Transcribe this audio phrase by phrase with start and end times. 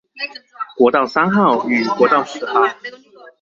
[0.77, 2.63] 國道三號與國道十號